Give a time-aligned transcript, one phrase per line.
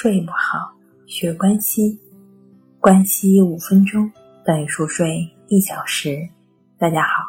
[0.00, 0.76] 睡不好，
[1.08, 1.98] 学关西，
[2.78, 4.08] 关西五分钟
[4.44, 6.28] 等于熟睡一小时。
[6.78, 7.24] 大家好，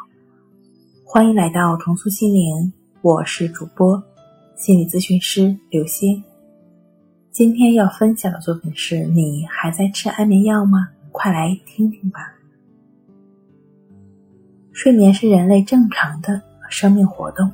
[1.04, 2.72] 欢迎来到重塑心灵，
[3.02, 4.00] 我是主播
[4.54, 6.22] 心理咨询师刘星。
[7.32, 10.90] 今天要分享的作品是你还在吃安眠药吗？
[11.10, 12.20] 快来听听吧。
[14.70, 17.50] 睡眠是人类正常的生命活动。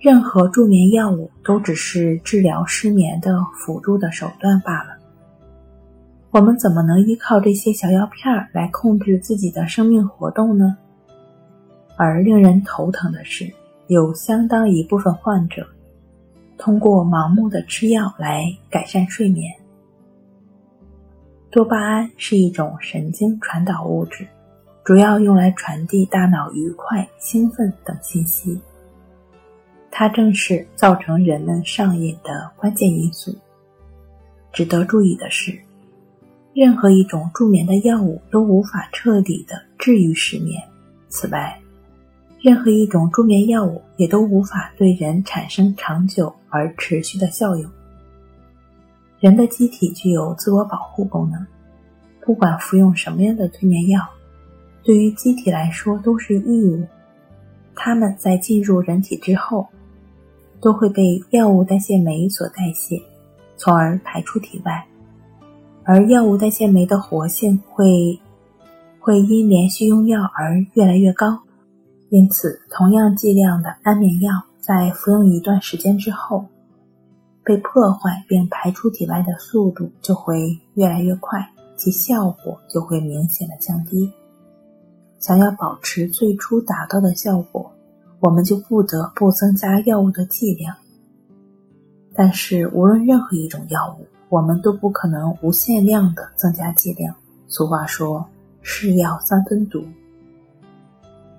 [0.00, 4.96] 任何助眠药物都只是治疗失眠的辅助的手段罢了。
[6.30, 10.76] 我们怎么能依靠这些小药片来控制自己的生命活动呢？
[11.96, 13.52] 而令人头疼的是，
[13.88, 15.66] 有相当一部分患者
[16.56, 19.52] 通过盲目的吃药来改善睡眠。
[21.50, 24.28] 多巴胺是一种神经传导物质，
[24.84, 28.60] 主要用来传递大脑愉快、兴奋等信息。
[30.00, 33.36] 它正是造成人们上瘾的关键因素。
[34.52, 35.58] 值得注意的是，
[36.54, 40.62] 任何一种助眠的药物都无法彻底的治愈失眠。
[41.08, 41.60] 此外，
[42.40, 47.68] 任何一种助眠药物也都无法对人产生长久而持续的效用。
[49.18, 51.44] 人的机体具有自我保护功能，
[52.20, 54.08] 不管服用什么样的催眠药，
[54.84, 56.86] 对于机体来说都是异物。
[57.74, 59.66] 它们在进入人体之后。
[60.60, 63.00] 都会被药物代谢酶所代谢，
[63.56, 64.84] 从而排出体外。
[65.84, 68.18] 而药物代谢酶的活性会
[69.00, 71.38] 会因连续用药而越来越高，
[72.10, 76.44] 因此同样剂量的安眠药在服用一段时间之后，
[77.42, 84.12] 被破坏并排出体外的速度就会越来越快，其效果就会明显的降低。
[85.18, 87.67] 想要保持最初达到的效果。
[88.20, 90.74] 我们就不得不增加药物的剂量。
[92.14, 97.14] 但是，无论任何一种药物，我们都不可能无限量的增加剂量。
[97.46, 98.26] 俗话说
[98.60, 99.82] “是药三分毒”。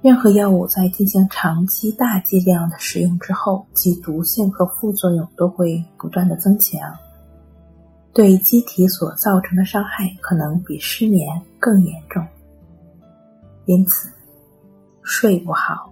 [0.01, 6.79] 任何药物在进行长期大剂量的使用之后，其毒性和副作用都会不断的增强，
[8.13, 12.25] 对机体所造成的伤害可能比失眠更严重。
[13.66, 14.09] 因此，
[15.03, 15.91] 睡不好。